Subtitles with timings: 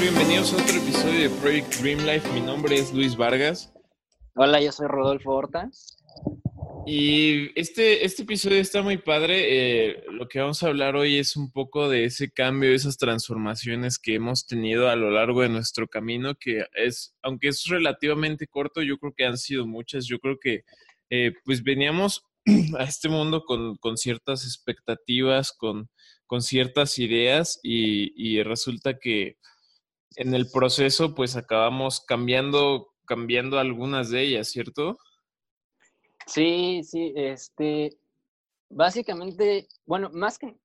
[0.00, 2.26] Bienvenidos a otro episodio de Project Dream Life.
[2.32, 3.70] Mi nombre es Luis Vargas.
[4.34, 5.68] Hola, yo soy Rodolfo Horta.
[6.86, 9.90] Y este, este episodio está muy padre.
[9.90, 13.98] Eh, lo que vamos a hablar hoy es un poco de ese cambio, esas transformaciones
[13.98, 18.80] que hemos tenido a lo largo de nuestro camino, que es, aunque es relativamente corto,
[18.80, 20.06] yo creo que han sido muchas.
[20.06, 20.62] Yo creo que
[21.10, 22.24] eh, pues veníamos
[22.78, 25.90] a este mundo con, con ciertas expectativas, con,
[26.26, 29.36] con ciertas ideas y, y resulta que
[30.16, 34.98] en el proceso pues acabamos cambiando, cambiando algunas de ellas, ¿cierto?
[36.26, 37.98] Sí, sí, este,
[38.68, 40.56] básicamente, bueno, más que,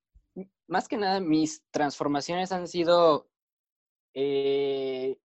[0.67, 3.29] más que nada mis transformaciones han sido
[4.13, 5.17] eh,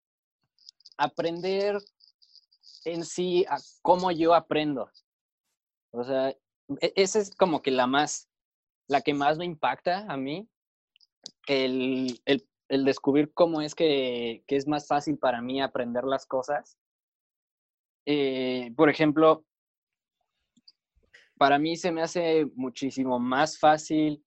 [0.96, 1.78] aprender
[2.84, 4.90] en sí a cómo yo aprendo.
[5.92, 8.28] O sea, e, esa es como que la más,
[8.88, 10.48] la que más me impacta a mí,
[11.46, 16.78] el, el el descubrir cómo es que, es más fácil para mí aprender las cosas.
[18.06, 19.44] Eh, por ejemplo,
[21.36, 24.24] para mí se me hace muchísimo más fácil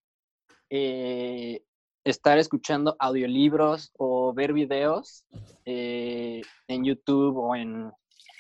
[0.70, 1.64] eh,
[2.04, 5.24] estar escuchando audiolibros o ver videos
[5.64, 7.92] eh, en YouTube o en,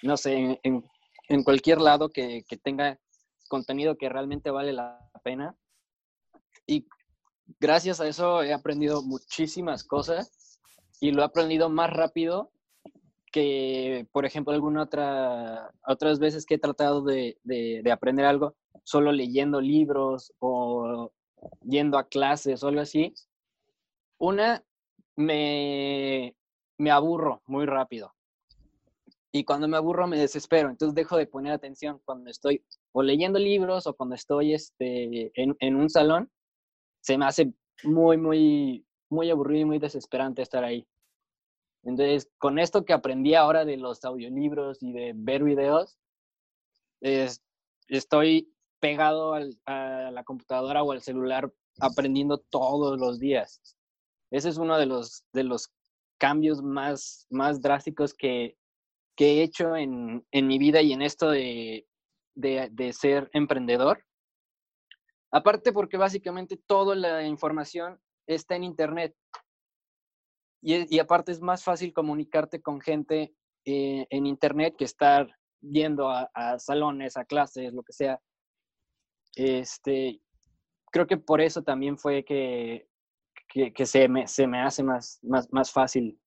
[0.01, 2.99] no sé, en, cualquier lado que, que, tenga
[3.47, 5.55] contenido que realmente vale la pena.
[6.67, 6.85] Y
[7.59, 10.59] gracias a eso he aprendido muchísimas cosas
[10.99, 12.51] y lo he aprendido más rápido
[13.31, 17.35] que, por ejemplo, alguna otra, otras veces que he tratado de,
[17.91, 21.11] aprender algo solo leyendo libros o
[21.61, 23.13] yendo a clases o algo así.
[24.19, 24.63] Una,
[25.15, 26.35] me,
[26.77, 28.13] me aburro muy rápido.
[29.31, 33.39] Y cuando me aburro me desespero, entonces dejo de poner atención cuando estoy o leyendo
[33.39, 36.29] libros o cuando estoy este, en, en un salón
[37.03, 40.87] se me hace muy, muy, muy aburrido y muy desesperante estar ahí.
[41.83, 45.97] Entonces, con esto que aprendí ahora de los audiolibros y de ver videos,
[47.89, 48.49] estoy
[48.79, 53.61] pegado a la computadora o al celular aprendiendo todos los días.
[54.31, 55.71] Ese es uno de los, de los
[56.17, 58.55] cambios más, más drásticos que,
[59.17, 61.85] que he hecho en, en, mi vida y en esto de,
[62.35, 64.05] de, de ser emprendedor.
[65.33, 69.15] Aparte porque básicamente toda la información está en Internet.
[70.61, 73.35] Y, aparte es más fácil comunicarte con gente
[73.65, 75.27] eh, en Internet que estar
[75.59, 76.29] yendo a,
[76.59, 78.21] salones, a clases, lo que sea.
[79.35, 80.21] Este,
[80.91, 82.87] creo que por eso también fue que,
[83.49, 86.17] que, se, me, se me hace más, más, más fácil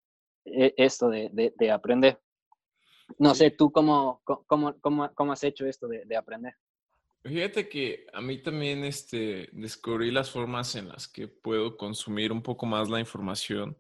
[0.45, 2.21] eh, esto de, de, aprender.
[3.19, 6.55] No sé, tú cómo, cómo, cómo, cómo, has hecho esto de, de aprender.
[7.27, 12.43] Fíjate que a mí también este, descubrí las formas en las que puedo consumir un
[12.43, 13.77] poco más la información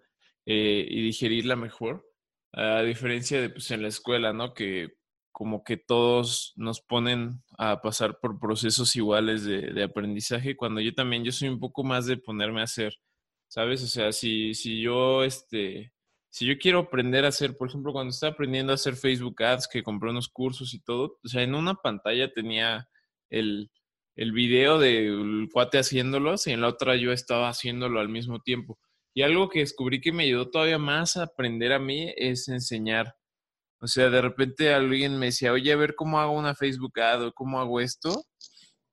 [0.46, 2.10] eh, y digerirla mejor,
[2.52, 4.52] a diferencia de pues, en la escuela, ¿no?
[4.52, 4.96] Que
[5.30, 10.94] como que todos nos ponen a pasar por procesos iguales de, de, aprendizaje, cuando yo
[10.94, 12.94] también, yo soy un poco más de ponerme a hacer,
[13.48, 13.82] ¿sabes?
[13.82, 15.92] O sea, si, si yo, este,
[16.30, 19.68] si yo quiero aprender a hacer, por ejemplo, cuando estaba aprendiendo a hacer Facebook Ads,
[19.68, 22.88] que compré unos cursos y todo, o sea, en una pantalla tenía
[23.30, 23.70] el,
[24.16, 28.78] el video del cuate haciéndolos y en la otra yo estaba haciéndolo al mismo tiempo.
[29.14, 33.14] Y algo que descubrí que me ayudó todavía más a aprender a mí es enseñar.
[33.80, 37.26] O sea, de repente alguien me decía, oye, a ver cómo hago una Facebook ad
[37.26, 38.24] o cómo hago esto.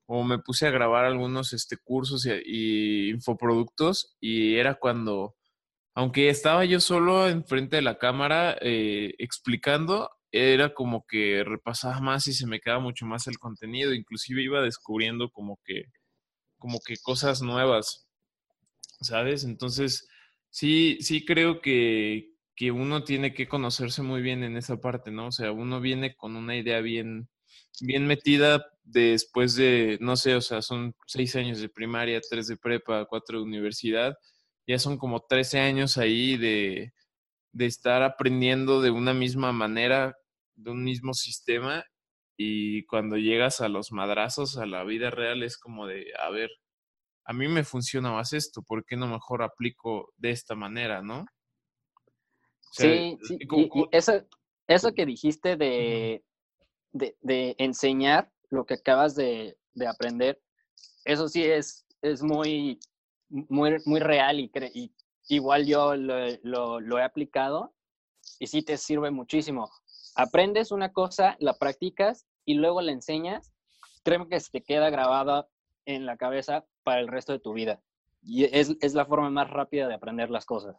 [0.05, 5.35] O me puse a grabar algunos este, cursos y, infoproductos y era cuando,
[5.95, 12.27] aunque estaba yo solo enfrente de la cámara eh, explicando, era como que repasaba más
[12.27, 15.85] y se me quedaba mucho más el contenido, inclusive iba descubriendo como que,
[16.57, 18.07] como que cosas nuevas,
[19.01, 19.43] ¿sabes?
[19.43, 20.07] Entonces,
[20.49, 25.27] sí, sí creo que, que uno tiene que conocerse muy bien en esa parte, ¿no?
[25.27, 27.29] O sea, uno viene con una idea bien,
[27.81, 32.57] bien metida después de, no sé, o sea, son seis años de primaria, tres de
[32.57, 34.15] prepa, cuatro de universidad,
[34.67, 36.93] ya son como trece años ahí de,
[37.51, 40.17] de estar aprendiendo de una misma manera
[40.55, 41.85] de un mismo sistema
[42.37, 46.49] y cuando llegas a los madrazos, a la vida real, es como de, a ver,
[47.25, 51.25] a mí me funciona más esto, ¿por qué no mejor aplico de esta manera, no?
[52.71, 54.25] sí, sí, y, eso,
[54.67, 56.23] eso que dijiste de,
[56.91, 59.55] de, enseñar lo que acabas de,
[59.87, 60.41] aprender,
[61.05, 62.79] eso sí es, es muy,
[63.29, 64.91] muy, muy real y, y
[65.27, 67.75] igual yo lo, lo he aplicado
[68.39, 69.69] y sí te sirve muchísimo
[70.15, 73.53] aprendes una cosa, la practicas y luego la enseñas,
[74.03, 75.47] creo que se te queda grabada
[75.85, 77.81] en la cabeza para el resto de tu vida.
[78.21, 80.77] Y es, la forma más rápida de aprender las cosas.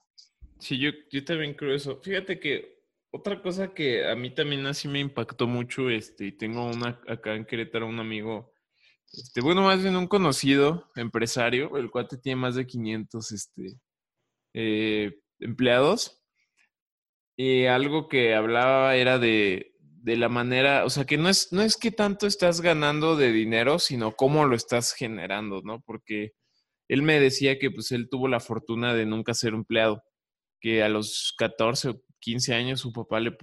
[0.59, 2.01] Sí, yo, yo también creo eso.
[2.01, 7.01] Fíjate que otra cosa que a mí también así me impactó mucho, este, tengo una
[7.07, 8.53] acá en Querétaro, un amigo,
[9.13, 13.79] este, bueno, más bien un conocido empresario, el cuate tiene más de 500, este,
[14.55, 16.24] eh, empleados.
[17.37, 21.63] Y algo que hablaba era de, de la manera, o sea, que no es, no
[21.63, 25.81] es que tanto estás ganando de dinero, sino cómo lo estás generando, ¿no?
[25.81, 26.33] Porque
[26.89, 30.05] él me decía que pues él tuvo la fortuna de nunca ser empleado,
[30.61, 33.37] que a los 14 o 15 años su papá le,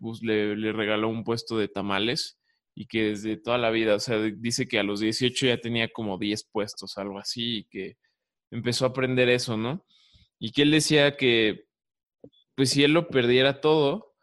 [0.55, 2.39] le, regaló un puesto de tamales
[2.75, 5.89] y que desde toda la vida, o sea, dice que a los 18 ya tenía
[5.89, 7.97] como 10 puestos, algo así, y que
[8.51, 9.85] empezó a aprender eso, ¿no?
[10.39, 11.65] Y que él decía que,
[12.55, 14.13] pues si él lo perdiera todo,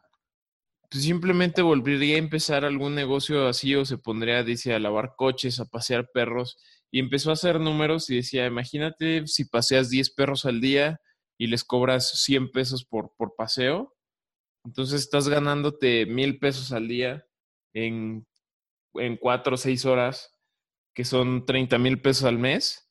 [0.91, 5.61] pues simplemente volvería a empezar algún negocio así o se pondría, dice, a lavar coches,
[5.61, 6.59] a pasear perros.
[6.91, 11.01] Y empezó a hacer números y decía, imagínate si paseas 10 perros al día
[11.39, 13.95] y les cobras 100 pesos por, por paseo,
[14.65, 17.25] entonces estás ganándote mil pesos al día
[17.73, 18.27] en,
[18.95, 20.35] en cuatro o seis horas,
[20.95, 22.88] que son 30 mil pesos al mes.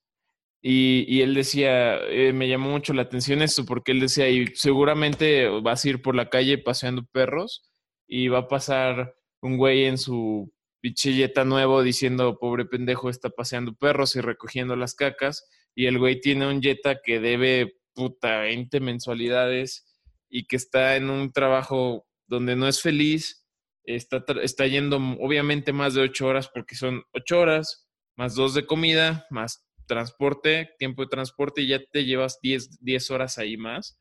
[0.61, 5.47] Y, él decía, eh, me llamó mucho la atención esto, porque él decía, y seguramente
[5.61, 7.63] vas a ir por la calle paseando perros
[8.07, 10.51] y va a pasar un güey en su
[10.81, 16.19] pichilleta nuevo diciendo, pobre pendejo, está paseando perros y recogiendo las cacas, y el güey
[16.19, 19.85] tiene un Jetta que debe, puta, 20 mensualidades
[20.29, 23.45] y que está en un trabajo donde no es feliz,
[23.83, 28.65] está, está yendo obviamente más de ocho horas porque son ocho horas, más dos de
[28.65, 33.99] comida, más transporte, tiempo de transporte y ya te llevas 10, 10 horas ahí más.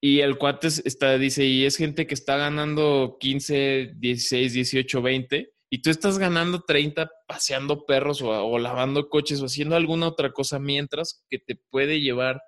[0.00, 5.52] Y el cuate está, dice, y es gente que está ganando 15, 16, 18, 20,
[5.70, 10.58] y tú estás ganando 30 paseando perros o, lavando coches o haciendo alguna otra cosa
[10.58, 12.40] mientras que te puede llevar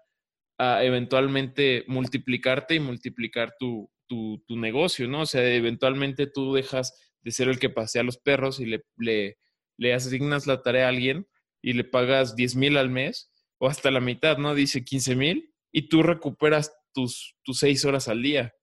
[0.58, 5.22] a eventualmente multiplicarte y multiplicar tu, tu, negocio, ¿no?
[5.22, 8.84] O sea, eventualmente tú dejas de ser el que pasea a los perros y le,
[8.96, 9.38] le,
[9.76, 11.26] le asignas la tarea a alguien
[11.62, 14.55] y le pagas 10 mil al mes o hasta la mitad, ¿no?
[14.55, 18.55] Dice 15 mil y tú recuperas tus, tus seis horas al día.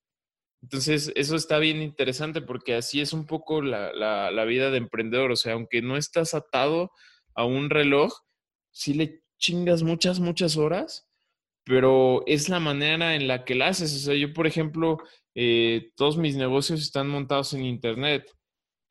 [0.62, 4.78] Entonces, eso está bien interesante porque así es un poco la, la, la, vida de
[4.78, 5.32] emprendedor.
[5.32, 6.92] O sea, aunque no estás atado
[7.36, 8.14] a un reloj,
[8.72, 11.08] sí le chingas muchas, muchas horas
[11.66, 13.94] pero es la manera en la que la haces.
[13.96, 15.00] O sea, yo, por ejemplo,
[15.34, 18.32] eh, todos mis negocios están montados en Internet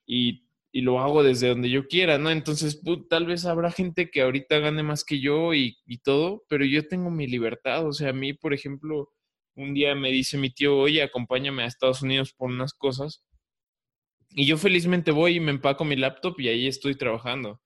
[0.07, 0.44] y,
[0.83, 2.31] lo hago desde donde yo quiera, ¿no?
[2.31, 6.65] Entonces, tal vez habrá gente que ahorita gane más que yo y, y, todo, pero
[6.65, 7.87] yo tengo mi libertad.
[7.87, 9.11] O sea, a mí, por ejemplo,
[9.55, 13.23] un día me dice mi tío, oye, acompáñame a Estados Unidos por unas cosas.
[14.31, 17.61] Y yo felizmente voy y me empaco mi laptop y ahí estoy trabajando.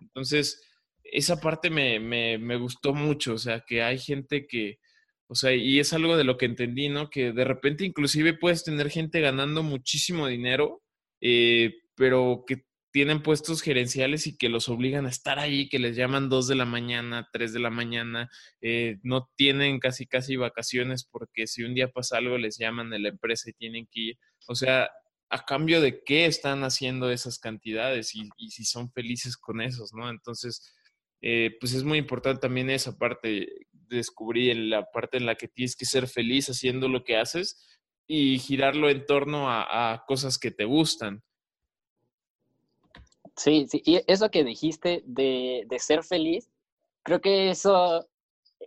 [0.00, 0.62] Entonces,
[1.02, 4.78] esa parte me, me, me, gustó mucho, o sea, que hay gente que,
[5.26, 7.10] o sea, y es algo de lo que entendí, ¿no?
[7.10, 10.82] Que de repente inclusive puedes tener gente ganando muchísimo dinero,
[11.20, 15.96] eh, pero que tienen puestos gerenciales y que los obligan a estar ahí, que les
[15.96, 18.30] llaman dos de la mañana, tres de la mañana,
[18.60, 23.00] eh, no tienen casi casi vacaciones porque si un día pasa algo les llaman de
[23.00, 24.18] la empresa y tienen que ir.
[24.46, 24.88] O sea,
[25.34, 30.08] a cambio de qué están haciendo esas cantidades y, si son felices con esos, ¿no?
[30.08, 30.72] Entonces,
[31.20, 35.74] eh, pues es muy importante también esa parte, descubrir la parte en la que tienes
[35.74, 37.66] que ser feliz haciendo lo que haces
[38.06, 41.24] y girarlo en torno a, cosas que te gustan.
[43.36, 46.50] Sí, sí, y eso que dijiste de, ser feliz,
[47.02, 48.08] creo que eso,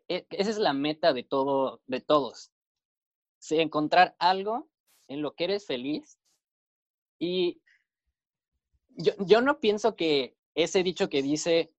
[0.10, 2.52] e, esa es la meta de todo, de todos.
[3.50, 4.68] encontrar algo
[5.08, 6.20] en lo que eres feliz.
[7.20, 7.62] Y
[8.90, 11.72] yo, yo no pienso que ese dicho que dice,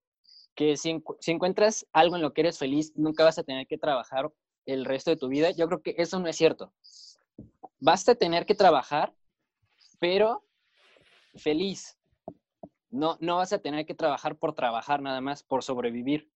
[0.58, 0.90] que si,
[1.26, 4.32] encuentras algo en lo que eres feliz, nunca vas a tener que trabajar
[4.66, 5.50] el resto de tu vida.
[5.52, 6.72] Yo creo que eso no es cierto.
[7.78, 9.14] Vas a tener que trabajar,
[10.00, 10.44] pero
[11.36, 11.97] feliz.
[12.90, 16.30] No, no vas a tener que trabajar por trabajar nada más, por sobrevivir.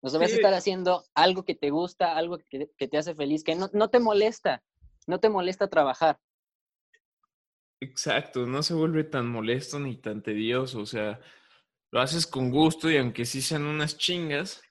[0.00, 3.42] O sea, vas a estar haciendo algo que te gusta, algo que, te hace feliz,
[3.42, 4.62] que no, no te molesta,
[5.06, 6.20] no te molesta trabajar.
[7.80, 11.20] Exacto, no se vuelve tan molesto ni tan tedioso, o sea,
[11.90, 14.62] lo haces con gusto y aunque sí sean unas chingas,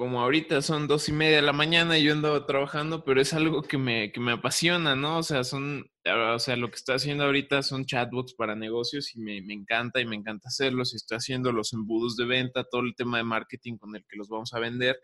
[0.00, 3.34] como ahorita son dos y media de la mañana y yo ando trabajando, pero es
[3.34, 5.18] algo que me, que me apasiona, ¿no?
[5.18, 9.20] O sea, son, o sea, lo que estoy haciendo ahorita son chatbots para negocios y
[9.20, 12.80] me, me encanta y me encanta hacerlos y estoy haciendo los embudos de venta, todo
[12.80, 14.98] el tema de marketing con el que los vamos a vender.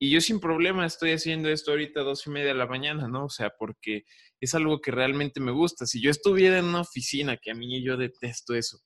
[0.00, 3.26] Y yo sin problema estoy haciendo esto ahorita dos y media de la mañana, ¿no?
[3.26, 4.06] O sea, porque
[4.40, 5.86] es algo que realmente me gusta.
[5.86, 8.78] Si yo estuviera en una oficina, que a mí yo detesto eso,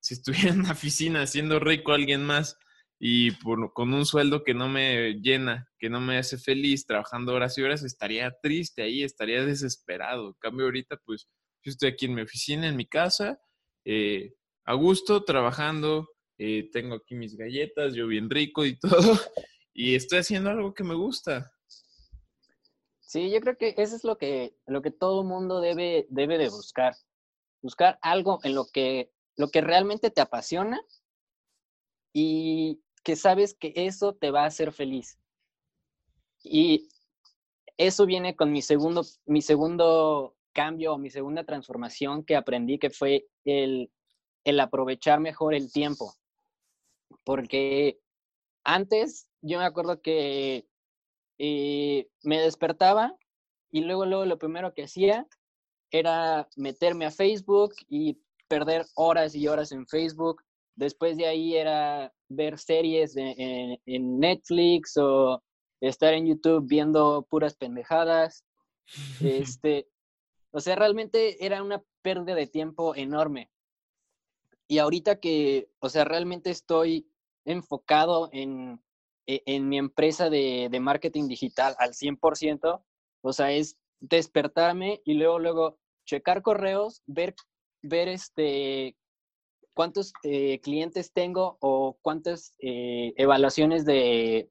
[0.00, 2.58] si estuviera en una oficina haciendo rico a alguien más
[3.00, 7.56] y con un sueldo que no me llena, que no me hace feliz, trabajando horas
[7.56, 10.28] y horas, estaría triste ahí, estaría desesperado.
[10.28, 11.28] En cambio, ahorita, pues,
[11.62, 13.40] yo estoy aquí en mi oficina, en mi casa,
[13.84, 19.18] eh, a gusto, trabajando, eh, tengo aquí mis galletas, yo bien rico y todo,
[19.72, 21.52] y estoy haciendo algo que me gusta.
[23.00, 26.50] Sí, yo creo que eso es lo que, lo que todo mundo debe, debe de
[26.50, 26.94] buscar.
[27.62, 30.80] Buscar algo en lo que, lo que realmente te apasiona
[32.12, 35.18] y que sabes que eso te va a hacer feliz.
[36.42, 36.90] Y
[37.78, 42.90] eso viene con mi segundo, mi segundo cambio o mi segunda transformación que aprendí, que
[42.90, 43.90] fue el,
[44.44, 46.12] el aprovechar mejor el tiempo.
[47.24, 47.98] Porque
[48.62, 50.68] antes yo me acuerdo que
[51.38, 53.16] eh, me despertaba
[53.70, 55.26] y luego, luego lo primero que hacía
[55.90, 60.44] era meterme a Facebook y perder horas y horas en Facebook.
[60.76, 65.42] Después de ahí era ver series en, Netflix o
[65.80, 68.44] estar en YouTube viendo puras pendejadas.
[69.22, 69.86] Este,
[70.50, 73.50] o sea, realmente era una pérdida de tiempo enorme.
[74.66, 77.06] Y ahorita que, o sea, realmente estoy
[77.44, 78.82] enfocado en,
[79.26, 82.82] e, en mi empresa de, de marketing digital al 100%,
[83.22, 87.34] o sea, es despertarme y luego, luego checar correos, ver,
[87.82, 88.96] ver este,
[89.78, 94.50] cuántos eh, clientes tengo o cuántas eh, evaluaciones de,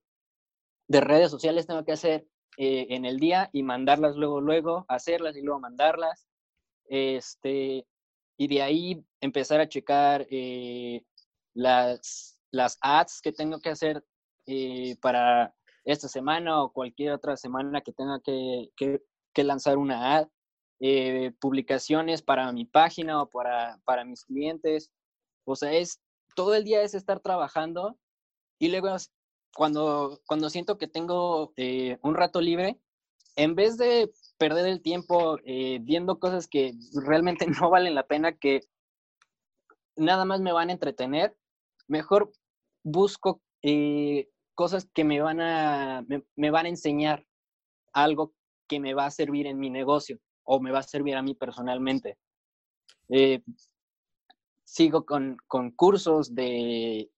[0.87, 5.35] de, redes sociales tengo que hacer eh, en el día y mandarlas luego, luego, hacerlas
[5.35, 6.29] y luego mandarlas.
[6.85, 7.85] Este,
[8.37, 10.25] y de ahí empezar a checar
[11.53, 14.05] las, las ads que tengo que hacer
[15.01, 15.53] para
[15.83, 19.01] esta semana o cualquier otra semana que tenga que,
[19.43, 20.27] lanzar una ad,
[21.41, 24.89] publicaciones para mi página o para, para mis clientes.
[25.47, 25.99] O sea, es
[26.35, 27.97] todo el día es estar trabajando
[28.59, 28.95] y luego
[29.55, 32.79] cuando, cuando siento que tengo eh, un rato libre,
[33.35, 35.37] en vez de perder el tiempo
[35.81, 38.61] viendo cosas que realmente no valen la pena, que
[39.95, 41.35] nada más me van a entretener,
[41.87, 42.31] mejor
[42.83, 43.41] busco
[44.57, 46.03] cosas que me van a,
[46.35, 47.25] me, van a enseñar
[47.93, 48.33] algo
[48.67, 51.35] que me va a servir en mi negocio o me va a servir a mí
[51.35, 52.17] personalmente.
[53.09, 53.41] Eh,
[54.67, 55.37] sigo con,
[55.77, 57.09] cursos de,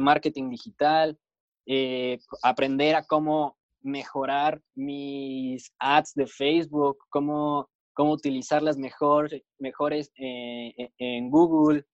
[0.00, 1.18] marketing digital,
[1.66, 10.92] eh, aprender a cómo mejorar mis ads de Facebook, cómo, cómo utilizarlas mejor, mejores eh,
[10.98, 11.84] en Google,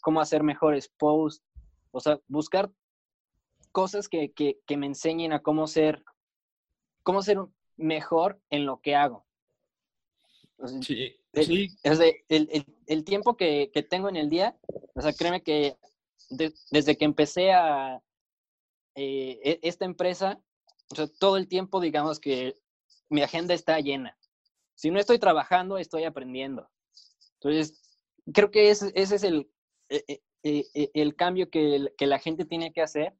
[0.00, 1.44] cómo hacer mejores posts.
[1.90, 2.70] O sea, buscar
[3.72, 4.32] cosas que,
[4.76, 6.04] me enseñen a cómo ser,
[7.02, 7.38] cómo ser
[7.76, 9.26] mejor en lo que hago.
[10.82, 11.16] Sí,
[12.88, 14.56] el, tiempo que, tengo en el día,
[14.94, 15.76] o sea, créeme que
[16.28, 18.02] desde que empecé a
[18.94, 20.40] eh, e, esta empresa,
[21.18, 22.58] todo el tiempo, digamos que
[23.08, 24.16] mi agenda está llena.
[24.74, 26.68] Si no estoy trabajando, estoy aprendiendo.
[27.34, 27.80] Entonces,
[28.32, 29.50] creo que ese, es el,
[29.88, 33.14] e, e, el cambio que, que la gente tiene que hacer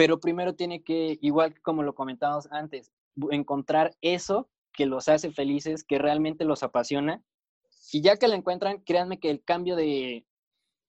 [0.00, 2.90] pero primero tiene que, igual como lo comentábamos antes,
[3.30, 4.48] encontrar eso
[4.80, 7.22] que los hace felices, que realmente los apasiona.
[7.92, 10.24] Y ya que lo encuentran, créanme que el cambio de,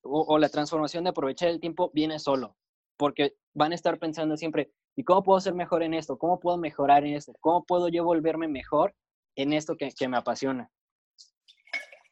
[0.01, 2.55] o, la transformación de aprovechar el tiempo viene solo,
[2.95, 6.17] porque van a estar pensando siempre, ¿y cómo puedo ser mejor en esto?
[6.17, 7.33] ¿Cómo puedo mejorar en esto?
[7.41, 8.95] ¿Cómo puedo yo volverme mejor
[9.35, 10.71] en esto que, que me apasiona?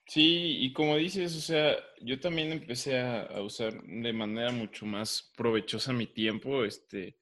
[0.05, 5.31] Sí, y como dices, o sea, yo también empecé a, usar de manera mucho más
[5.38, 7.15] provechosa mi tiempo, este,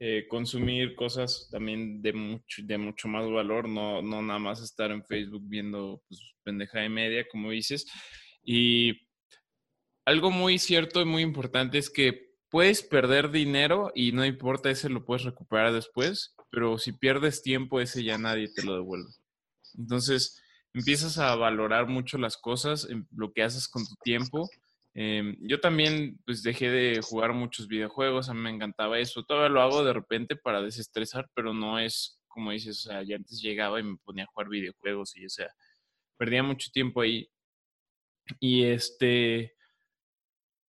[0.00, 4.90] eh, consumir cosas también de mucho, de mucho más valor, no, no nada más estar
[4.92, 7.84] en Facebook viendo pues, pendeja de media, como dices.
[8.44, 9.08] Y
[10.04, 14.88] algo muy cierto y muy importante es que puedes perder dinero y no importa, ese
[14.88, 19.10] lo puedes recuperar después, pero si pierdes tiempo, ese ya nadie te lo devuelve.
[19.76, 20.40] Entonces,
[20.72, 24.48] empiezas a valorar mucho las cosas, lo que haces con tu tiempo.
[25.00, 29.22] Em, yo también pues dejé de jugar muchos videojuegos, a mí me encantaba eso.
[29.22, 33.16] Todavía lo hago de repente para desestresar, pero no es como dices, o sea, ya
[33.16, 35.48] antes llegaba y me ponía a jugar videojuegos y o sea,
[36.16, 37.28] perdía mucho tiempo ahí.
[38.40, 39.56] Y este,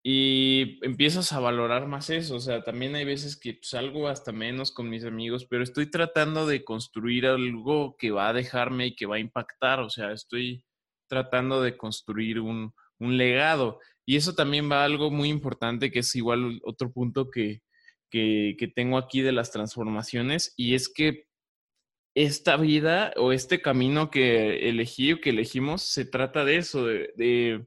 [0.02, 2.36] y empiezas a valorar más eso.
[2.36, 5.90] O sea, también hay veces que salgo pues, hasta menos con mis amigos, pero estoy
[5.90, 9.80] tratando de construir algo que va a dejarme y que va a impactar.
[9.80, 10.64] O sea, estoy
[11.08, 13.80] tratando de construir un, legado.
[14.08, 17.60] Y eso también va a algo muy importante, que es igual otro punto que,
[18.10, 21.26] que, tengo aquí de las transformaciones, y es que
[22.14, 27.66] esta vida o este camino que elegí o que elegimos se trata de eso, de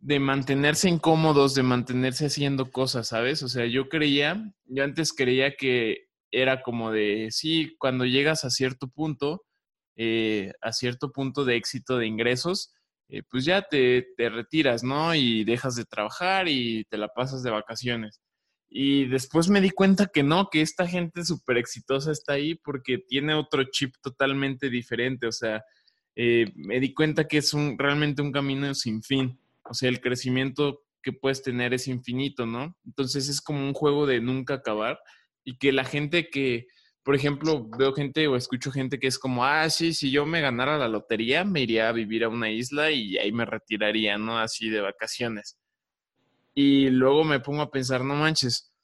[0.00, 3.42] de mantenerse incómodos, de mantenerse haciendo cosas, ¿sabes?
[3.42, 8.50] O sea, yo creía, yo antes creía que era como de, sí, cuando llegas a
[8.50, 9.44] cierto punto,
[9.96, 12.72] eh, a cierto punto de éxito de ingresos,
[13.08, 15.14] eh, pues ya te, te, retiras, ¿no?
[15.14, 18.20] Y dejas de trabajar y te la pasas de vacaciones.
[18.68, 22.98] Y después me di cuenta que no, que esta gente súper exitosa está ahí porque
[22.98, 25.26] tiene otro chip totalmente diferente.
[25.26, 25.64] O sea,
[26.14, 29.40] eh, me di cuenta que es un, realmente un camino sin fin.
[29.64, 32.76] O sea, el crecimiento que puedes tener es infinito, ¿no?
[32.84, 34.98] Entonces es como un juego de nunca acabar
[35.44, 36.66] y que la gente que,
[37.08, 40.42] por ejemplo, veo gente o escucho gente que es como, ah, sí, si yo me
[40.42, 44.38] ganara la lotería, me iría a vivir a una isla y ahí me retiraría, ¿no?
[44.38, 45.56] Así de vacaciones.
[46.54, 48.74] Y luego me pongo a pensar, no manches,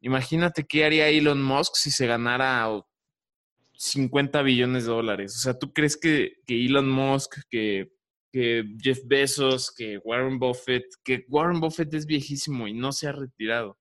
[0.00, 2.70] imagínate qué haría Elon Musk si se ganara
[3.72, 5.34] 50 billones de dólares.
[5.34, 7.90] O sea, ¿tú crees que, que Elon Musk, que,
[8.30, 13.12] que, Jeff Bezos, que Warren Buffett, que Warren Buffett es viejísimo y no se ha
[13.12, 13.76] retirado?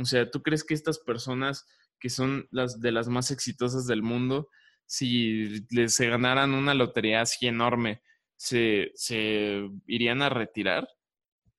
[0.00, 1.66] O sea, ¿tú crees que estas personas
[2.02, 4.48] que son las de las más exitosas del mundo,
[4.86, 8.02] si les se ganaran una lotería así enorme,
[8.36, 10.88] se, se irían a retirar?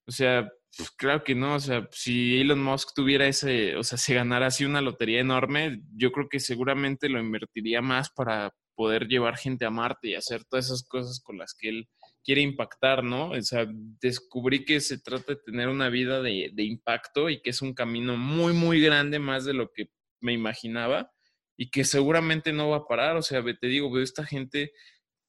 [0.06, 3.98] O sea, pues claro que no, o sea, si Elon Musk tuviera ese, o sea,
[3.98, 9.08] se ganara así una lotería enorme, yo creo que seguramente lo invertiría más para poder
[9.08, 11.88] llevar gente a Marte y hacer todas esas cosas con las que él
[12.22, 13.30] quiere impactar, ¿no?
[13.30, 13.66] O sea,
[14.02, 17.74] descubrí que se trata de tener una vida de, de impacto y que es un
[17.74, 19.88] camino muy, muy grande, más de lo que
[20.24, 21.12] me imaginaba
[21.58, 23.16] y que seguramente no va a parar.
[23.16, 24.72] O sea, te digo, veo esta gente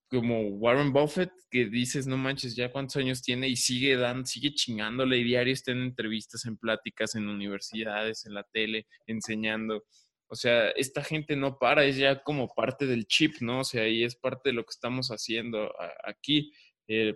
[0.08, 4.54] como Warren Buffett, que dices, no manches, ya cuántos años tiene y sigue dando, sigue
[4.54, 9.84] chingándole y diario en entrevistas, en pláticas, en universidades, en la tele, enseñando.
[10.28, 13.60] O sea, esta gente no para, es ya como parte del chip, ¿no?
[13.60, 15.72] O sea, y es parte de lo que estamos haciendo
[16.04, 16.52] aquí.
[16.88, 17.14] Eh,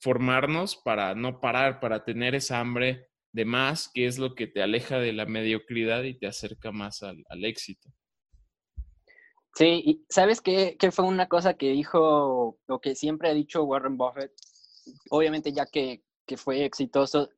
[0.00, 4.62] formarnos para no parar, para tener esa hambre de más, que es lo que te
[4.62, 7.90] aleja de la mediocridad y te acerca más al, al éxito.
[9.54, 13.64] Sí, y ¿sabes qué, qué, fue una cosa que dijo, lo que siempre ha dicho
[13.64, 14.32] Warren Buffett?
[15.10, 17.30] Obviamente ya que, que fue exitoso,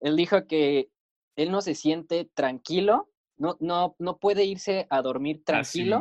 [0.00, 0.90] él dijo que
[1.36, 6.00] él no se siente tranquilo, no, no, no puede irse a dormir tranquilo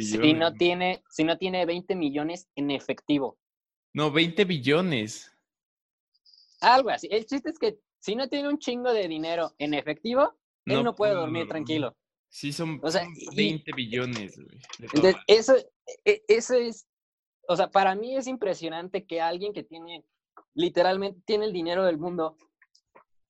[0.00, 3.38] si no, tiene, si no tiene 20 millones en efectivo.
[3.94, 5.30] No, 20 billones.
[6.60, 7.08] Algo así.
[7.10, 10.34] El chiste es que si no tiene un chingo de dinero en efectivo,
[10.66, 11.96] él no, puede dormir tranquilo.
[12.28, 14.38] Sí, son, o sea, 20 billones.
[14.78, 15.54] entonces, eso,
[16.04, 16.86] e, eso es,
[17.48, 20.04] o sea, para mí es impresionante que alguien que tiene,
[20.52, 22.36] literalmente tiene el dinero del mundo,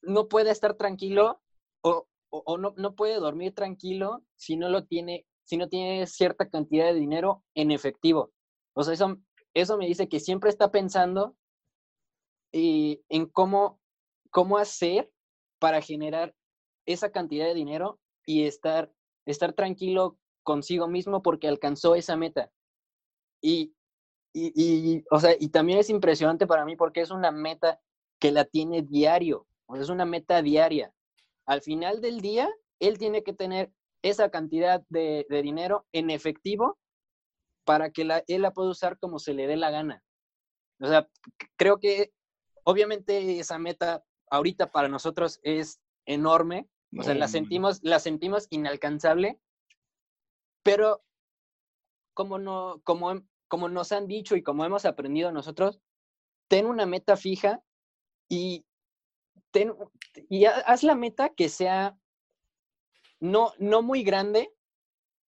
[0.02, 1.40] no puede estar tranquilo
[1.82, 6.50] o, o, no, no puede dormir tranquilo si no lo tiene, si no tiene cierta
[6.50, 8.32] cantidad de dinero en efectivo.
[8.72, 9.18] O sea, eso,
[9.54, 11.36] eso me dice que siempre está pensando
[12.50, 13.80] eh, en cómo,
[14.34, 15.08] cómo hacer
[15.60, 16.34] para generar
[16.86, 18.92] esa cantidad de dinero y estar,
[19.26, 22.50] estar tranquilo consigo mismo porque alcanzó esa meta.
[23.40, 23.76] Y,
[24.32, 27.80] y, y, o sea, y también es impresionante para mí porque es una meta
[28.18, 30.92] que la tiene diario, o es una meta diaria.
[31.46, 33.70] Al final del día, él tiene que tener
[34.02, 36.76] esa cantidad de, de dinero en efectivo
[37.64, 40.02] para que la, él la pueda usar como se le dé la gana.
[40.80, 41.08] O sea,
[41.54, 42.12] creo que
[42.64, 49.40] obviamente esa meta ahorita para nosotros es enorme, o sea, la sentimos, la sentimos inalcanzable,
[50.62, 51.04] pero
[52.14, 55.80] como, no, como, como nos han dicho y como hemos aprendido nosotros,
[56.48, 57.62] ten una meta fija
[58.28, 58.64] y,
[59.50, 59.74] ten,
[60.28, 61.98] y haz la meta que sea
[63.20, 64.52] no, no muy grande,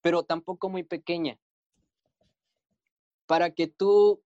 [0.00, 1.38] pero tampoco muy pequeña,
[3.26, 4.22] para que tú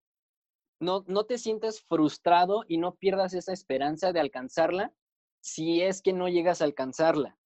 [0.80, 4.92] no, no te sientas frustrado y no pierdas esa esperanza de alcanzarla
[5.40, 7.38] si es que no llegas a alcanzarla.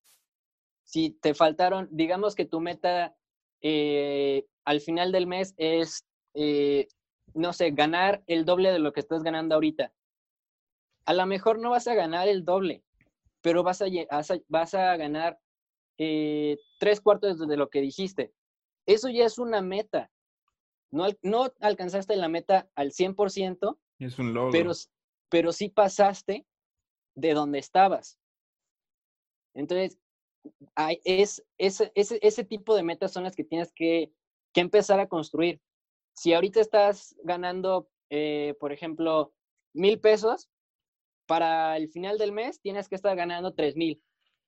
[0.83, 3.15] Si te faltaron, digamos que tu meta
[3.61, 6.87] eh, al final del mes es, eh,
[7.33, 9.93] no sé, ganar el doble de lo que estás ganando ahorita.
[11.05, 12.83] A lo mejor no vas a ganar el doble,
[13.41, 13.85] pero vas a,
[14.47, 15.39] vas a ganar
[15.97, 18.33] eh, tres cuartos de lo que dijiste.
[18.85, 20.09] Eso ya es una meta.
[20.91, 24.51] No, no alcanzaste la meta al 100%, es un logro.
[24.51, 24.71] Pero,
[25.29, 26.45] pero sí pasaste
[27.15, 28.19] de donde estabas.
[29.53, 29.99] Entonces,
[30.75, 34.11] hay, es, ese, ese, tipo de metas son las que tienes que,
[34.53, 35.61] que empezar a construir.
[36.13, 39.33] Si ahorita estás ganando, eh, por ejemplo,
[39.73, 40.49] mil pesos,
[41.27, 44.01] para el final del mes tienes que estar ganando tres mil.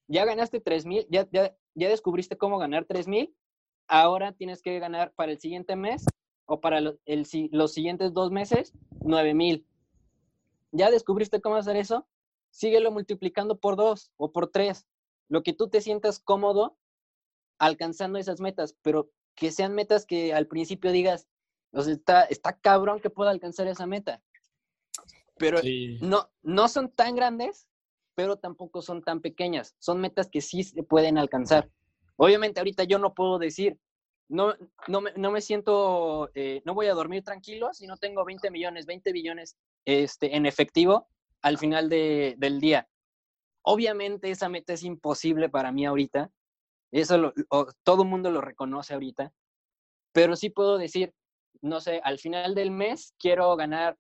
[0.10, 3.34] Ya ganaste tres mil, ya, ya, ya descubriste cómo ganar tres mil,
[3.88, 6.06] ahora tienes que ganar para el siguiente mes
[6.46, 7.00] o para el,
[7.52, 9.66] los siguientes dos meses nueve mil.
[10.72, 12.08] ¿Ya descubriste cómo hacer eso?
[12.54, 14.86] síguelo multiplicando por dos o por tres.
[15.28, 16.78] Lo que tú te sientas cómodo
[17.58, 21.28] alcanzando esas metas, pero que sean metas que al principio digas,
[21.72, 24.22] o sea, está, está cabrón que pueda alcanzar esa meta.
[25.38, 25.60] Pero
[26.02, 27.68] no, no son tan grandes,
[28.14, 29.76] pero tampoco son tan pequeñas.
[29.80, 31.72] Son metas que sí se pueden alcanzar.
[32.18, 33.80] Obviamente ahorita yo no puedo decir,
[34.30, 34.54] no,
[34.88, 38.50] no, me, no me siento, eh, no voy a dormir tranquilo si no tengo 20
[38.52, 41.08] millones, 20 billones este, en efectivo
[41.42, 42.88] al final de, del día.
[43.64, 46.32] Obviamente esa meta es imposible para mí ahorita.
[46.92, 47.34] Eso
[47.84, 49.34] todo el mundo lo reconoce ahorita.
[50.14, 51.14] Pero sí puedo decir,
[51.62, 53.98] no sé, al final del mes quiero ganar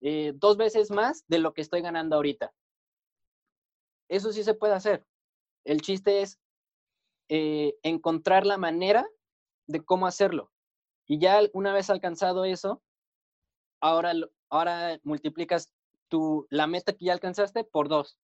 [0.00, 2.52] eh, dos veces más de lo que estoy ganando ahorita.
[4.08, 5.04] Eso sí se puede hacer.
[5.64, 6.38] El chiste es
[7.28, 9.06] eh, encontrar la manera
[9.66, 10.52] de cómo hacerlo.
[11.06, 12.82] Y ya una vez alcanzado eso,
[13.80, 14.12] ahora,
[14.48, 15.72] ahora multiplicas
[16.08, 18.18] tu, la meta que ya alcanzaste por dos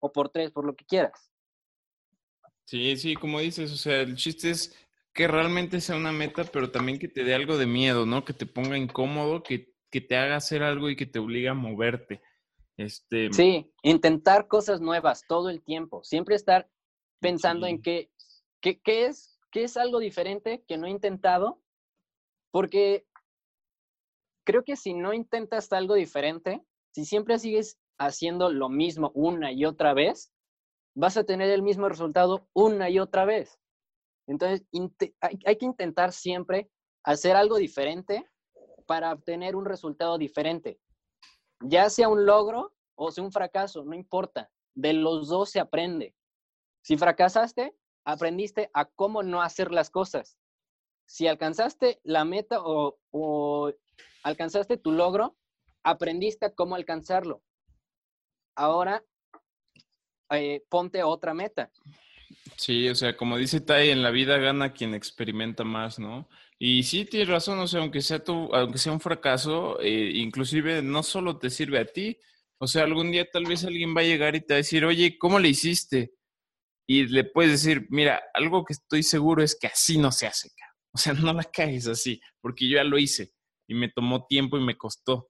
[0.00, 1.30] o por tres, por lo que quieras.
[2.64, 4.76] Sí, sí, como dices, o sea, el chiste es
[5.14, 8.24] que realmente sea una meta, pero también que te dé algo de miedo, ¿no?
[8.24, 11.54] Que te ponga incómodo, que, que te haga hacer algo y que te obliga a
[11.54, 12.20] moverte.
[12.76, 13.32] Este...
[13.32, 16.70] Sí, intentar cosas nuevas todo el tiempo, siempre estar
[17.20, 18.10] pensando en qué,
[18.60, 21.60] qué, qué, es, qué es algo diferente que no he intentado,
[22.50, 23.06] porque
[24.44, 29.64] creo que si no intentas algo diferente, si siempre sigues haciendo lo mismo una y
[29.64, 30.32] otra vez,
[30.94, 33.58] vas a tener el mismo resultado una y otra vez.
[34.26, 34.66] Entonces,
[35.20, 36.70] hay, hay, que intentar siempre
[37.04, 38.28] hacer algo diferente
[38.86, 40.80] para obtener un resultado diferente
[41.60, 44.50] ya sea un logro o sea un fracaso, no importa.
[44.74, 46.14] De los dos se aprende.
[46.82, 47.76] Si fracasaste,
[48.08, 50.38] aprendiste a cómo no hacer las cosas.
[51.04, 53.70] Si alcanzaste la meta o,
[54.22, 55.36] alcanzaste tu logro,
[55.82, 57.42] aprendiste a cómo alcanzarlo.
[58.56, 59.04] Ahora,
[60.30, 61.70] eh, ponte otra meta.
[62.56, 66.30] Sí, o sea, como dice Tai, en la vida gana quien experimenta más, ¿no?
[66.58, 70.80] Y sí, tienes razón, o sea, aunque sea, tu, aunque sea un fracaso, eh, inclusive
[70.80, 72.18] no solo te sirve a ti,
[72.56, 74.86] o sea, algún día tal vez alguien va a llegar y te va a decir,
[74.86, 76.17] oye, ¿cómo le hiciste?
[76.90, 80.50] Y le puedes decir, mira, algo que estoy seguro es que así no se hace,
[80.92, 83.32] o sea, no la caes así, porque yo ya lo hice
[83.68, 85.28] y me tomó tiempo y me costó,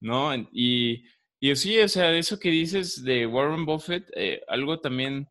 [0.00, 0.34] ¿no?
[0.52, 1.04] Y,
[1.40, 5.26] y sí, o sea, eso que dices de Warren Buffett, eh, algo también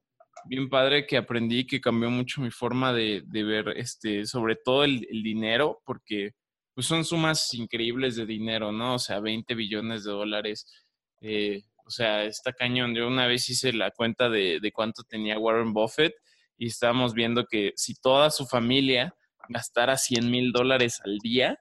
[0.46, 5.08] bien padre que aprendí, que cambió mucho mi forma de, ver, este, sobre todo el,
[5.24, 6.32] dinero, porque
[6.74, 8.96] pues son sumas increíbles de dinero, ¿no?
[8.96, 10.66] O sea, 20 billones de dólares.
[11.22, 12.94] Eh, o sea, está cañón.
[12.94, 16.14] Yo una vez hice la cuenta de, de cuánto tenía Warren Buffett
[16.56, 19.16] y estábamos viendo que si toda su familia
[19.50, 21.58] gastara 100 mil dólares al día,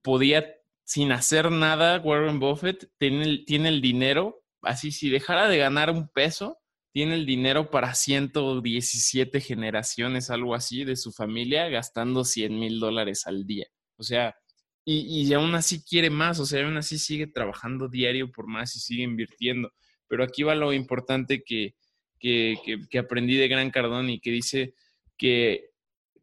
[0.00, 0.54] podía,
[0.84, 6.08] sin hacer nada, Warren Buffett tiene tiene el dinero, así si dejara de ganar un
[6.08, 6.56] peso,
[6.90, 13.26] tiene el dinero para 117 generaciones, algo así, de su familia, gastando 100 mil dólares
[13.26, 13.66] al día.
[13.98, 14.34] O sea,
[14.92, 18.74] y, y, aún así quiere más, o sea, aún así sigue trabajando diario por más
[18.74, 19.72] y sigue invirtiendo.
[20.08, 21.76] Pero aquí va lo importante que,
[22.18, 22.56] que,
[22.90, 24.74] que, aprendí de Gran Cardón y que dice
[25.16, 25.70] que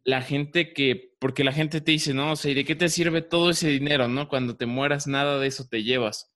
[0.04, 2.90] la gente que, porque la gente te dice, no, o sea, ¿y de qué te
[2.90, 4.28] sirve todo ese dinero, no?
[4.28, 6.30] Cuando te mueras, nada de eso te llevas.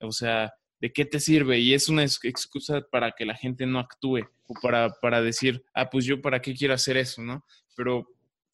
[0.00, 1.58] O sea, ¿de qué te sirve?
[1.58, 5.90] Y es una excusa para que la gente no actúe o para, para decir, ah,
[5.90, 7.44] pues yo para qué quiero hacer eso, ¿no?
[7.76, 8.08] Pero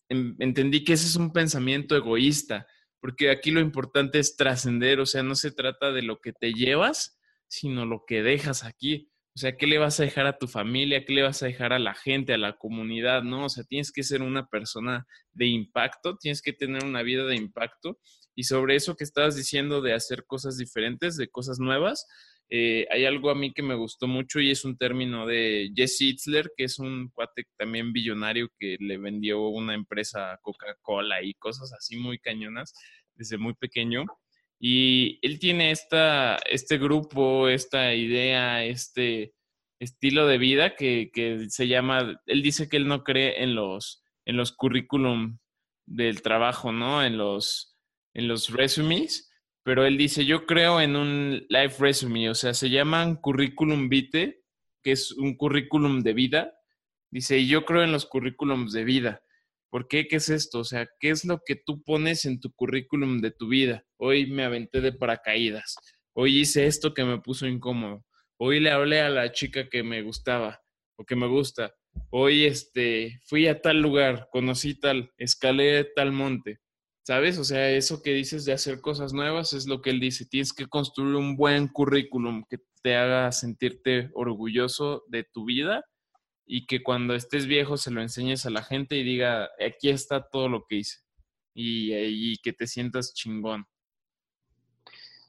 [0.08, 2.66] entendí que ese es un pensamiento egoísta,
[3.02, 6.52] porque aquí lo importante es trascender, o sea, no se trata de lo que te
[6.52, 9.10] llevas, sino lo que dejas aquí.
[9.34, 11.04] O sea, ¿qué le vas a dejar a tu familia?
[11.04, 13.24] ¿Qué le vas a dejar a la gente, a la comunidad?
[13.24, 13.46] ¿No?
[13.46, 17.34] O sea, tienes que ser una persona de impacto, tienes que tener una vida de
[17.34, 17.98] impacto
[18.36, 22.06] y sobre eso que estabas diciendo de hacer cosas diferentes, de cosas nuevas,
[22.54, 26.02] eh, hay algo a mí que me gustó mucho y es un término de Jesse
[26.02, 31.72] Itzler, que es un cuate también billonario que le vendió una empresa Coca-Cola y cosas
[31.72, 32.74] así muy cañonas
[33.14, 34.04] desde muy pequeño.
[34.60, 39.32] Y él tiene esta, este grupo, esta idea, este
[39.80, 44.04] estilo de vida que, que se llama, él dice que él no cree en los,
[44.26, 45.38] en los currículum
[45.86, 47.02] del trabajo, ¿no?
[47.02, 47.78] En los,
[48.12, 49.31] en los resumes,
[49.62, 54.42] pero él dice, yo creo en un life resume, o sea, se llaman currículum vitae,
[54.82, 56.54] que es un currículum de vida.
[57.10, 59.22] Dice, yo creo en los currículums de vida.
[59.70, 60.06] ¿Por qué?
[60.08, 60.58] ¿Qué es esto?
[60.60, 63.84] O sea, ¿qué es lo que tú pones en tu currículum de tu vida?
[63.96, 65.76] Hoy me aventé de paracaídas.
[66.12, 68.04] Hoy hice esto que me puso incómodo.
[68.36, 70.60] Hoy le hablé a la chica que me gustaba
[70.96, 71.74] o que me gusta.
[72.10, 76.58] Hoy este, fui a tal lugar, conocí tal, escalé tal monte.
[77.04, 77.38] ¿Sabes?
[77.38, 80.24] O sea, eso que dices de hacer cosas nuevas es lo que él dice.
[80.24, 85.84] Tienes que construir un buen currículum, que, te haga sentirte orgulloso de tu vida
[86.44, 90.28] y que cuando estés viejo se lo enseñes a la gente y diga, aquí está
[90.28, 90.98] todo lo que hice
[91.54, 93.66] y, que te sientas chingón.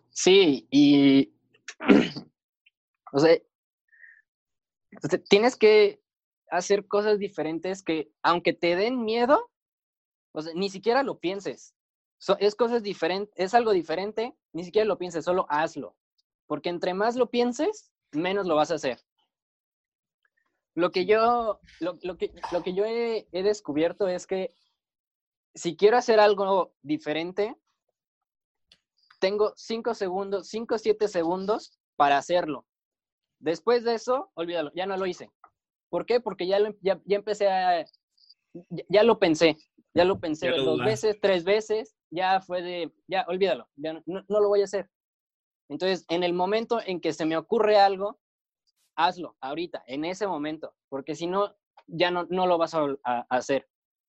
[0.10, 1.34] Sí, y
[3.14, 3.38] o sea,
[5.30, 6.02] tienes que
[6.50, 9.50] hacer cosas diferentes que, aunque te den miedo,
[10.34, 11.74] o sea, ni siquiera lo pienses.
[12.40, 12.84] es cosas
[13.36, 15.96] es algo diferente, ni siquiera lo pienses, solo hazlo.
[16.48, 19.00] Porque entre más lo pienses, menos lo vas a hacer.
[20.76, 24.54] Lo que yo, lo, que, lo que yo he, descubierto es que
[25.54, 27.56] si quiero hacer algo diferente,
[29.20, 32.66] tengo cinco segundos, cinco o siete segundos para hacerlo.
[33.40, 35.30] Después de eso, olvídalo, ya no lo hice.
[35.90, 36.20] ¿Por qué?
[36.20, 37.86] Porque ya, ya, empecé a,
[38.90, 39.58] ya, lo pensé,
[39.94, 44.48] ya lo pensé dos veces, tres veces, ya fue de, ya olvídalo, ya no, lo
[44.48, 44.90] voy a hacer.
[45.70, 48.20] Entonces, en el momento en que se me ocurre algo,
[48.96, 51.56] hazlo ahorita, en ese momento, porque si no,
[51.88, 52.98] ya no, no lo vas a,
[53.30, 53.68] hacer.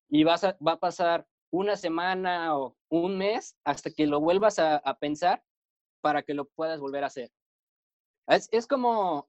[0.09, 4.59] Y vas a, va a pasar una semana o un mes hasta que lo vuelvas
[4.59, 5.45] a, pensar
[6.01, 7.31] para que lo puedas volver a hacer.
[8.27, 9.29] Es, es, como,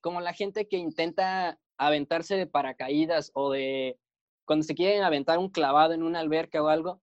[0.00, 3.98] como la gente que intenta aventarse de paracaídas o de
[4.46, 7.02] cuando se quieren aventar un clavado en una alberca o algo,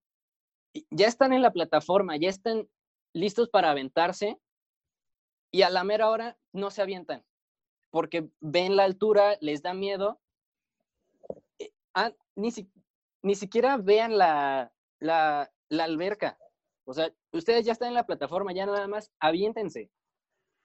[0.90, 2.68] ya están en la plataforma, ya están
[3.12, 4.40] listos para aventarse
[5.52, 7.24] y a la mera hora no se avientan
[7.94, 10.20] porque ven la altura, les da miedo.
[11.60, 12.50] Eh, ah, ni,
[13.22, 16.36] ni siquiera vean la, la, la alberca.
[16.88, 19.92] O sea, ustedes ya están en la plataforma, ya nada más aviéntense.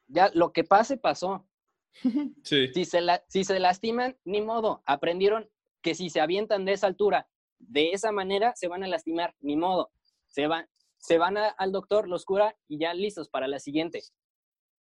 [0.07, 1.47] Ya lo que pase, pasó.
[2.43, 2.73] Sí.
[2.73, 4.81] Si se, la, si se lastiman, ni modo.
[4.87, 5.47] Aprendieron
[5.81, 9.55] que si se avientan de esa altura, de esa manera, se van a lastimar, ni
[9.55, 9.91] modo.
[10.27, 14.01] Se van, se van al doctor, los cura y ya listos para la siguiente.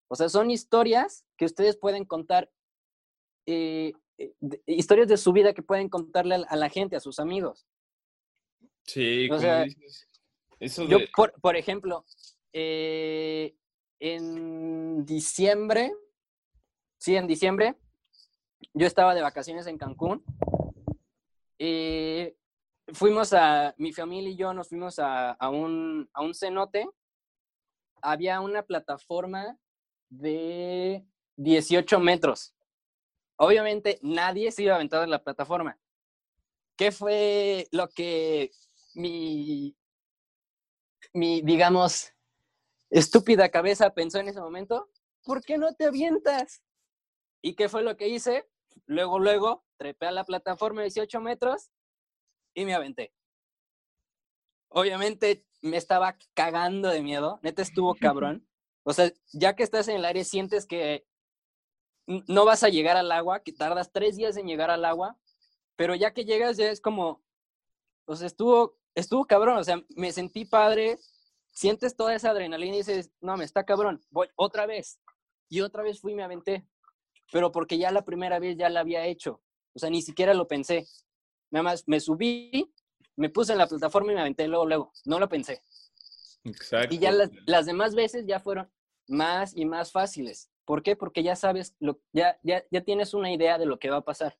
[0.07, 2.51] O sea, son historias que ustedes pueden contar,
[3.45, 4.33] eh, eh,
[4.65, 7.67] historias de su vida que pueden contarle a, la gente, a sus amigos.
[8.85, 10.07] Sí, como dices.
[10.59, 12.05] Eso Yo, por, por ejemplo,
[12.51, 13.55] eh,
[13.99, 15.93] en diciembre,
[16.97, 17.75] sí, en diciembre,
[18.73, 20.23] yo estaba de vacaciones en Cancún.
[21.59, 22.33] Y
[22.93, 26.89] fuimos a, mi familia y yo nos fuimos a, un, a un cenote.
[28.01, 29.57] Había una plataforma
[30.09, 32.55] de 18 metros.
[33.35, 35.77] Obviamente nadie se iba a aventar en la plataforma.
[36.77, 38.51] ¿Qué fue lo que
[38.95, 39.75] mi,
[41.13, 42.13] mi, digamos,
[42.89, 44.89] estúpida cabeza pensó en ese momento?
[45.25, 46.63] ¿Por qué no te avientas?
[47.41, 48.49] ¿Y qué fue lo que hice?
[48.85, 51.71] Luego, luego, trepé a la plataforma de 18 metros
[52.53, 53.13] y me aventé.
[54.67, 58.45] Obviamente me estaba cagando de miedo, neta estuvo cabrón.
[58.83, 61.05] O sea, ya que estás en el aire, sientes que
[62.07, 65.19] no vas a llegar al agua, que tardas tres días en llegar al agua,
[65.75, 67.21] pero ya que llegas ya es como,
[68.05, 70.97] o sea, estuvo, estuvo cabrón, o sea, me sentí padre,
[71.51, 74.99] sientes toda esa adrenalina y dices, no, me está cabrón, voy otra vez.
[75.49, 76.65] Y otra vez fui y me aventé,
[77.31, 79.41] pero porque ya la primera vez ya la había hecho,
[79.79, 80.85] o sea, ni siquiera lo pensé.
[81.51, 82.69] Nada más me subí,
[83.15, 85.61] me puse en la plataforma y me aventé luego, luego, no lo pensé.
[86.43, 86.93] Exacto.
[86.93, 87.13] Y ya
[87.45, 88.69] las, demás veces ya fueron
[89.07, 90.49] más y más fáciles.
[90.65, 90.97] ¿Por qué?
[90.97, 94.05] Porque ya sabes, lo, ya, ya, ya tienes una idea de lo que va a
[94.05, 94.37] pasar.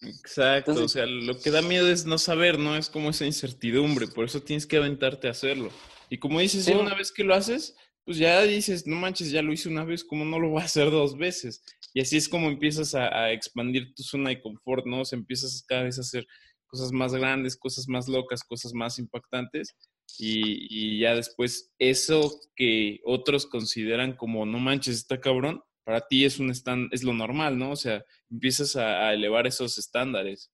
[0.00, 2.76] Exacto, o sea, lo que da miedo es no saber, ¿no?
[2.76, 5.70] Es como esa incertidumbre, por eso tienes que aventarte a hacerlo.
[6.08, 9.52] Y como dices, una vez que lo haces, pues ya dices, no manches, ya lo
[9.52, 11.62] hice una vez, ¿cómo no lo voy a hacer dos veces?
[11.94, 15.02] Y así es como empiezas a, expandir tu zona de confort, ¿no?
[15.02, 16.26] O empiezas cada vez a hacer
[16.66, 19.76] cosas más grandes, cosas más locas, cosas más impactantes
[20.18, 26.38] y, ya después eso que otros consideran como no manches, está cabrón, para ti es
[26.38, 27.72] un es lo normal, ¿no?
[27.72, 30.50] O sea, empiezas a, elevar esos estándares.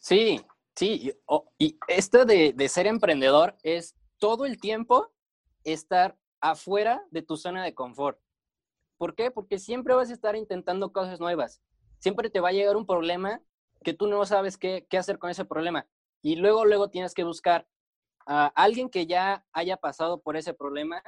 [0.00, 0.40] Sí,
[0.76, 1.12] sí,
[1.58, 5.12] y, esto de, de, ser emprendedor es todo el tiempo
[5.64, 8.20] estar afuera de tu zona de confort.
[8.98, 9.30] ¿Por qué?
[9.30, 11.62] Porque siempre vas a estar intentando cosas nuevas.
[11.98, 13.42] Siempre te va a llegar un problema
[13.82, 15.86] que tú no sabes qué, qué hacer con ese problema.
[16.20, 17.66] Y luego, luego tienes que buscar
[18.26, 21.02] a alguien que ya haya pasado por ese problema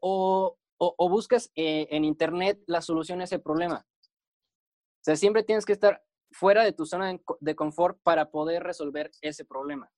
[0.00, 3.86] o, o, buscas eh, en internet la solución a ese problema.
[3.98, 9.10] O sea, siempre tienes que estar fuera de tu zona de confort para poder resolver
[9.20, 9.90] ese problema.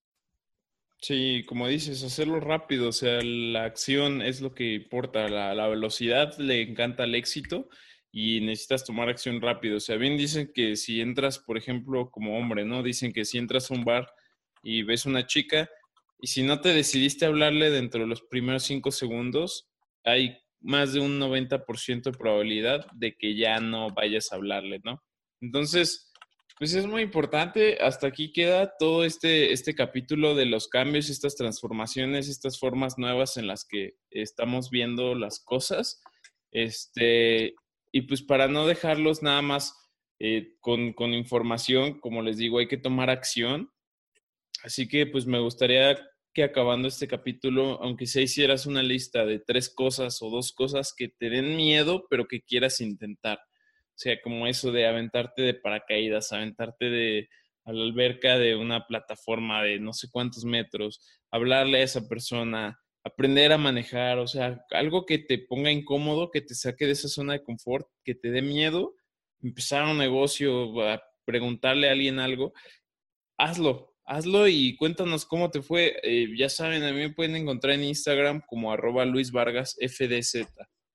[1.01, 5.69] Sí, como dices, hacerlo rápido, o sea, la acción es lo que importa, la, la,
[5.69, 7.69] velocidad le encanta el éxito
[8.11, 9.77] y necesitas tomar acción rápido.
[9.77, 12.83] O sea, bien dicen que si entras, por ejemplo, como hombre, ¿no?
[12.83, 14.09] Dicen que si entras a un bar
[14.63, 15.71] y ves una chica,
[16.21, 19.69] y si no te decidiste hablarle dentro de los primeros cinco segundos,
[20.05, 25.03] hay más de un 90% de probabilidad de que ya no vayas a hablarle, ¿no?
[25.41, 26.08] Entonces,
[26.59, 27.79] pues es muy importante.
[27.81, 33.37] Hasta aquí queda todo este, este capítulo de los cambios, estas transformaciones, estas formas nuevas
[33.37, 36.03] en las que estamos viendo las cosas.
[36.51, 37.55] Este,
[37.93, 39.75] y pues para no dejarlos nada más
[40.19, 43.71] eh, con, con información, como les digo, hay que tomar acción.
[44.65, 45.97] Así que pues me gustaría
[46.35, 50.93] que acabando este capítulo, aunque sea hicieras una lista de tres cosas o dos cosas
[50.93, 53.39] que te den miedo, pero que quieras intentar.
[53.99, 57.29] O sea, como eso de aventarte de paracaídas, aventarte de
[57.65, 61.01] a la alberca de una plataforma de no sé cuántos metros,
[61.33, 66.43] hablarle a esa persona, aprender a manejar, o sea, algo que te ponga incómodo, que
[66.43, 68.95] te saque de esa zona de confort, que te dé miedo,
[69.43, 72.53] empezar un negocio, a preguntarle a alguien algo,
[73.37, 75.99] hazlo, hazlo y cuéntanos cómo te fue.
[76.05, 80.47] Eh, ya saben, a mí me pueden encontrar en Instagram como arroba Luis Vargas FDZ,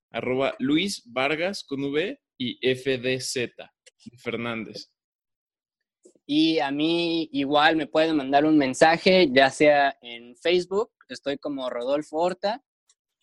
[0.09, 3.53] arroba Luis Vargas con V y FDZ,
[4.17, 4.89] Fernández.
[6.25, 11.69] Y a mí igual me pueden mandar un mensaje, ya sea en Facebook, estoy como
[11.69, 12.63] Rodolfo Horta,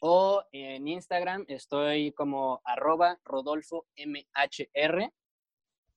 [0.01, 5.13] o en Instagram estoy como arroba Rodolfo MHR.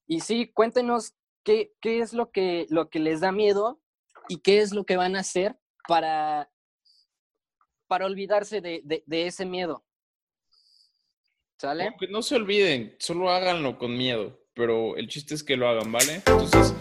[0.08, 3.82] Y sí, cuéntenos qué, qué es lo que, lo que les da miedo
[4.28, 5.58] y qué es lo que van a hacer
[5.88, 6.50] para,
[7.88, 9.86] para olvidarse de, de, ese miedo.
[11.64, 11.96] ¿Sale?
[12.10, 16.16] no se olviden, solo háganlo con miedo, pero el chiste es que lo hagan, ¿vale?
[16.16, 16.74] Entonces,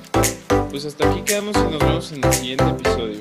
[0.71, 3.21] pues hasta aquí quedamos y nos vemos en el siguiente episodio.